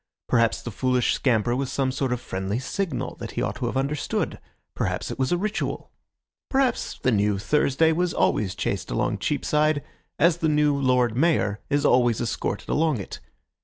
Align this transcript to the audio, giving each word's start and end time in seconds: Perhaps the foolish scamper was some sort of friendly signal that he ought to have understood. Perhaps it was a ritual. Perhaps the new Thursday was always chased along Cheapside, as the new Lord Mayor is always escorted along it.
Perhaps 0.27 0.63
the 0.63 0.71
foolish 0.71 1.13
scamper 1.13 1.55
was 1.55 1.71
some 1.71 1.91
sort 1.91 2.11
of 2.11 2.19
friendly 2.19 2.57
signal 2.57 3.17
that 3.17 3.33
he 3.33 3.41
ought 3.43 3.57
to 3.57 3.67
have 3.67 3.77
understood. 3.77 4.39
Perhaps 4.73 5.11
it 5.11 5.19
was 5.19 5.31
a 5.31 5.37
ritual. 5.37 5.91
Perhaps 6.49 6.97
the 7.03 7.11
new 7.11 7.37
Thursday 7.37 7.91
was 7.91 8.11
always 8.11 8.55
chased 8.55 8.89
along 8.89 9.19
Cheapside, 9.19 9.83
as 10.17 10.37
the 10.37 10.49
new 10.49 10.75
Lord 10.75 11.15
Mayor 11.15 11.59
is 11.69 11.85
always 11.85 12.19
escorted 12.19 12.67
along 12.67 12.99
it. 12.99 13.19